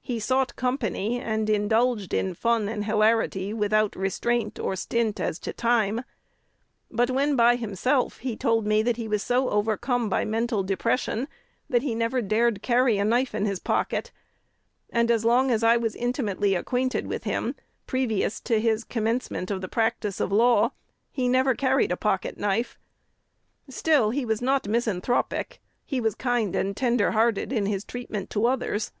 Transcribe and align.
He 0.00 0.20
sought 0.20 0.54
company, 0.54 1.18
and 1.20 1.50
indulged 1.50 2.14
in 2.14 2.34
fun 2.34 2.68
and 2.68 2.84
hilarity 2.84 3.52
without 3.52 3.96
restraint, 3.96 4.60
or 4.60 4.76
stint 4.76 5.18
as 5.18 5.40
to 5.40 5.52
time; 5.52 6.04
but 6.88 7.10
when 7.10 7.34
by 7.34 7.56
himself, 7.56 8.18
he 8.18 8.36
told 8.36 8.64
me 8.64 8.82
that 8.82 8.96
he 8.96 9.08
was 9.08 9.24
so 9.24 9.50
overcome 9.50 10.08
by 10.08 10.24
mental 10.24 10.62
depression 10.62 11.26
that 11.68 11.82
he 11.82 11.96
never 11.96 12.22
dared 12.22 12.62
carry 12.62 12.96
a 12.98 13.04
knife 13.04 13.34
in 13.34 13.44
his 13.44 13.58
pocket; 13.58 14.12
and 14.88 15.10
as 15.10 15.24
long 15.24 15.50
as 15.50 15.64
I 15.64 15.76
was 15.76 15.96
intimately 15.96 16.54
acquainted 16.54 17.08
with 17.08 17.24
him, 17.24 17.56
previous 17.88 18.38
to 18.42 18.60
his 18.60 18.84
commencement 18.84 19.50
of 19.50 19.60
the 19.62 19.66
practice 19.68 20.20
of 20.20 20.30
the 20.30 20.36
law, 20.36 20.70
he 21.10 21.26
never 21.26 21.56
carried 21.56 21.90
a 21.90 21.96
pocket 21.96 22.38
knife. 22.38 22.78
Still 23.68 24.10
he 24.10 24.24
was 24.24 24.40
not 24.40 24.68
misanthropic: 24.68 25.60
he 25.84 26.00
was 26.00 26.14
kind 26.14 26.54
and 26.54 26.76
tender 26.76 27.10
hearted 27.10 27.52
in 27.52 27.66
his 27.66 27.82
treatment 27.84 28.30
to 28.30 28.46
others. 28.46 28.92